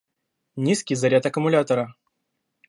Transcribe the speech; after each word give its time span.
Низкий 0.55 0.95
заряд 1.01 1.27
аккумулятора 1.31 1.85